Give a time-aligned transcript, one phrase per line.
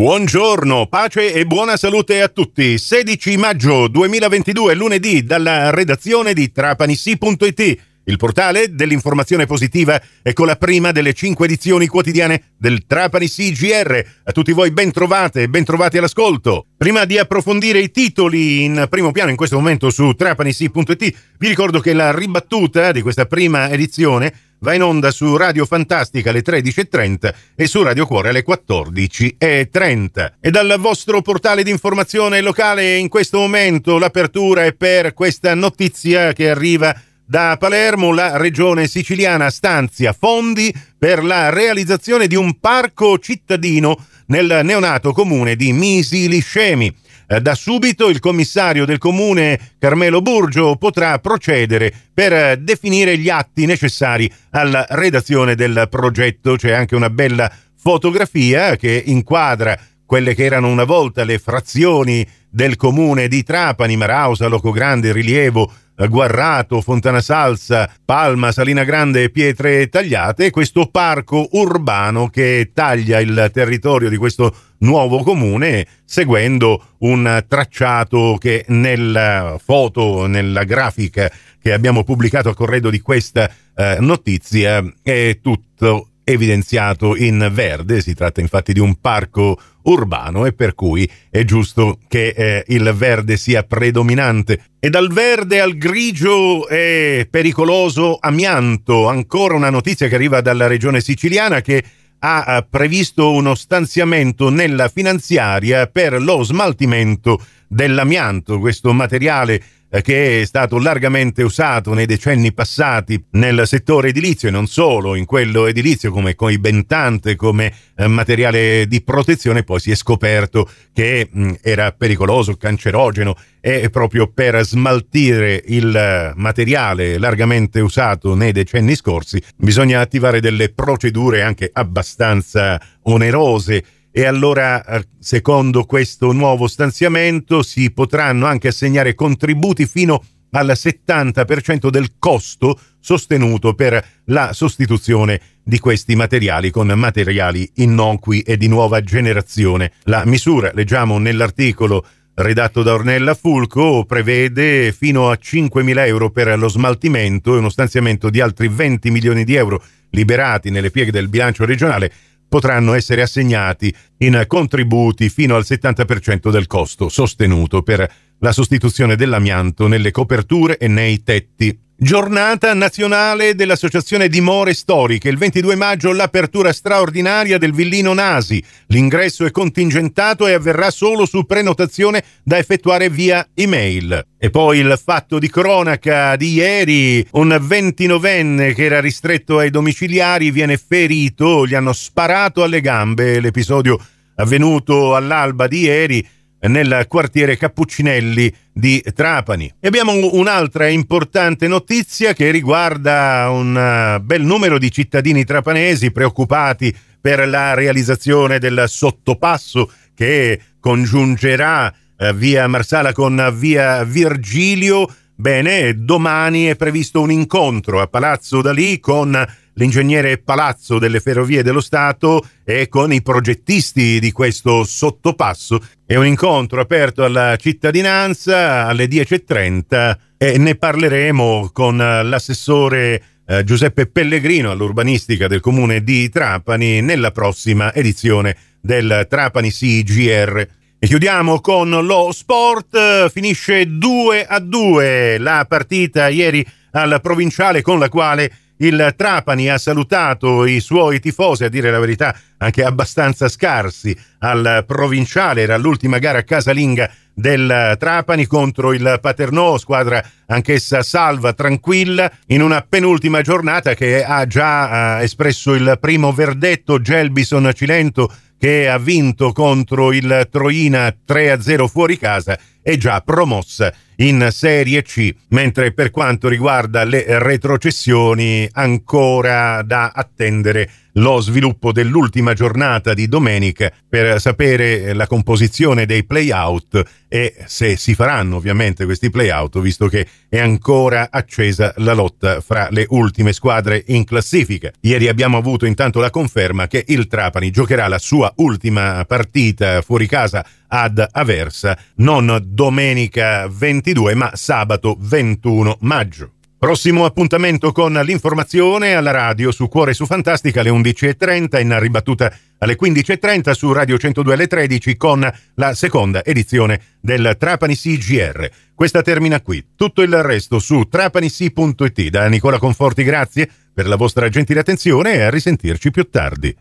[0.00, 2.78] Buongiorno, pace e buona salute a tutti.
[2.78, 10.56] 16 maggio 2022, lunedì, dalla redazione di trapanissi.it, il portale dell'informazione positiva e con la
[10.56, 14.02] prima delle cinque edizioni quotidiane del Trapanissi GR.
[14.24, 16.68] A tutti voi ben trovate e ben trovati all'ascolto.
[16.78, 21.78] Prima di approfondire i titoli in primo piano in questo momento su trapanissi.it, vi ricordo
[21.80, 27.34] che la ribattuta di questa prima edizione va in onda su Radio Fantastica alle 13.30
[27.54, 30.32] e su Radio Cuore alle 14.30.
[30.40, 36.32] E dal vostro portale di informazione locale in questo momento l'apertura è per questa notizia
[36.32, 36.94] che arriva
[37.24, 44.62] da Palermo la regione siciliana stanzia fondi per la realizzazione di un parco cittadino nel
[44.64, 46.92] neonato comune di Misi Liscemi.
[47.32, 53.66] Eh, da subito il commissario del comune Carmelo Burgio potrà procedere per definire gli atti
[53.66, 56.56] necessari alla redazione del progetto.
[56.56, 62.76] C'è anche una bella fotografia che inquadra quelle che erano una volta le frazioni del
[62.76, 65.72] comune di Trapani, Marausa, Locogrande, Rilievo,
[66.08, 73.50] Guarrato, Fontana Salsa, Palma, Salina Grande e Pietre Tagliate, questo parco urbano che taglia il
[73.52, 82.02] territorio di questo nuovo comune seguendo un tracciato che nella foto, nella grafica che abbiamo
[82.02, 88.72] pubblicato a corredo di questa eh, notizia è tutto evidenziato in verde, si tratta infatti
[88.72, 94.64] di un parco urbano e per cui è giusto che eh, il verde sia predominante.
[94.78, 101.00] E dal verde al grigio è pericoloso amianto, ancora una notizia che arriva dalla regione
[101.00, 101.82] siciliana che
[102.22, 109.62] ha previsto uno stanziamento nella finanziaria per lo smaltimento dell'amianto, questo materiale eh,
[110.02, 115.24] che è stato largamente usato nei decenni passati nel settore edilizio e non solo, in
[115.24, 121.54] quello edilizio come coibentante, come eh, materiale di protezione, poi si è scoperto che mh,
[121.62, 130.00] era pericoloso, cancerogeno e proprio per smaltire il materiale largamente usato nei decenni scorsi bisogna
[130.00, 138.46] attivare delle procedure anche abbastanza onerose e allora, eh, secondo questo nuovo stanziamento, si potranno
[138.46, 140.22] anche assegnare contributi fino
[140.52, 148.56] al 70% del costo sostenuto per la sostituzione di questi materiali con materiali innocui e
[148.56, 149.92] di nuova generazione.
[150.04, 152.04] La misura, leggiamo nell'articolo
[152.34, 158.28] redatto da Ornella Fulco, prevede fino a 5.000 euro per lo smaltimento e uno stanziamento
[158.30, 162.12] di altri 20 milioni di euro liberati nelle pieghe del bilancio regionale
[162.50, 169.86] potranno essere assegnati in contributi fino al 70% del costo sostenuto per la sostituzione dell'amianto
[169.86, 171.78] nelle coperture e nei tetti.
[172.02, 175.28] Giornata nazionale dell'Associazione Dimore Storiche.
[175.28, 178.64] Il 22 maggio l'apertura straordinaria del Villino Nasi.
[178.86, 184.28] L'ingresso è contingentato e avverrà solo su prenotazione da effettuare via email.
[184.38, 190.50] E poi il fatto di cronaca di ieri, un 29enne che era ristretto ai domiciliari
[190.50, 193.40] viene ferito, gli hanno sparato alle gambe.
[193.40, 194.02] L'episodio
[194.36, 196.26] avvenuto all'alba di ieri
[196.62, 199.72] nel quartiere Cappuccinelli di Trapani.
[199.80, 206.94] E abbiamo un'altra importante notizia che riguarda un eh, bel numero di cittadini trapanesi preoccupati
[207.20, 215.12] per la realizzazione del sottopasso che congiungerà eh, via Marsala con via Virgilio.
[215.34, 221.80] Bene, domani è previsto un incontro a Palazzo Dalì con l'ingegnere Palazzo delle Ferrovie dello
[221.80, 225.84] Stato e con i progettisti di questo sottopasso.
[226.04, 234.06] È un incontro aperto alla cittadinanza alle 10.30 e ne parleremo con l'assessore eh, Giuseppe
[234.06, 240.66] Pellegrino all'urbanistica del comune di Trapani nella prossima edizione del Trapani CGR.
[241.02, 247.98] E chiudiamo con lo sport, finisce 2 a 2 la partita ieri al provinciale con
[247.98, 253.48] la quale il Trapani ha salutato i suoi tifosi, a dire la verità anche abbastanza
[253.48, 261.52] scarsi, al provinciale, era l'ultima gara casalinga del Trapani contro il Paternò, squadra anch'essa salva,
[261.52, 268.32] tranquilla, in una penultima giornata che ha già eh, espresso il primo verdetto Gelbison Cilento
[268.60, 275.34] che ha vinto contro il Troina 3-0 fuori casa è già promossa in Serie C,
[275.48, 283.90] mentre per quanto riguarda le retrocessioni ancora da attendere lo sviluppo dell'ultima giornata di domenica
[284.08, 290.26] per sapere la composizione dei play-out e se si faranno ovviamente questi play-out, visto che
[290.48, 294.90] è ancora accesa la lotta fra le ultime squadre in classifica.
[295.00, 300.26] Ieri abbiamo avuto intanto la conferma che il Trapani giocherà la sua ultima partita fuori
[300.26, 306.52] casa ad Aversa, non domenica 22 ma sabato 21 maggio.
[306.80, 312.96] Prossimo appuntamento con l'informazione alla radio su Cuore su Fantastica alle 11.30, in ribattuta alle
[312.98, 318.66] 15.30 su Radio 102 alle 13 con la seconda edizione del Trapani CGR.
[318.94, 319.88] Questa termina qui.
[319.94, 322.28] Tutto il resto su trapanisi.it.
[322.30, 326.74] Da Nicola Conforti grazie per la vostra gentile attenzione e a risentirci più tardi.